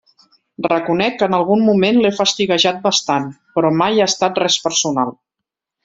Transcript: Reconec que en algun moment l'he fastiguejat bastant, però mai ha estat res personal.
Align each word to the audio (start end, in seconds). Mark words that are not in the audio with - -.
Reconec 0.67 1.17
que 1.19 1.27
en 1.31 1.35
algun 1.39 1.61
moment 1.67 1.99
l'he 2.05 2.11
fastiguejat 2.21 2.81
bastant, 2.89 3.31
però 3.59 3.75
mai 3.83 4.03
ha 4.03 4.09
estat 4.15 4.43
res 4.47 4.61
personal. 4.69 5.19